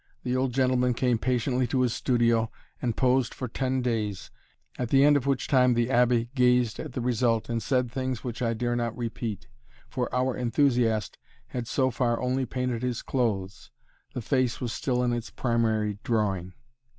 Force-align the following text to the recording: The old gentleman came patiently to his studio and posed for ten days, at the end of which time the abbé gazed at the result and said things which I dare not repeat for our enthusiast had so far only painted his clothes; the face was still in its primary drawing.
The 0.23 0.35
old 0.35 0.51
gentleman 0.51 0.95
came 0.95 1.19
patiently 1.19 1.67
to 1.67 1.81
his 1.81 1.93
studio 1.93 2.49
and 2.81 2.97
posed 2.97 3.35
for 3.35 3.47
ten 3.47 3.83
days, 3.83 4.31
at 4.79 4.89
the 4.89 5.03
end 5.03 5.15
of 5.15 5.27
which 5.27 5.47
time 5.47 5.75
the 5.75 5.89
abbé 5.89 6.27
gazed 6.33 6.79
at 6.79 6.93
the 6.93 7.01
result 7.01 7.49
and 7.49 7.61
said 7.61 7.91
things 7.91 8.23
which 8.23 8.41
I 8.41 8.55
dare 8.55 8.75
not 8.75 8.97
repeat 8.97 9.47
for 9.87 10.11
our 10.11 10.35
enthusiast 10.35 11.19
had 11.49 11.67
so 11.67 11.91
far 11.91 12.19
only 12.19 12.47
painted 12.47 12.81
his 12.81 13.03
clothes; 13.03 13.69
the 14.15 14.23
face 14.23 14.59
was 14.59 14.73
still 14.73 15.03
in 15.03 15.13
its 15.13 15.29
primary 15.29 15.99
drawing. 16.03 16.53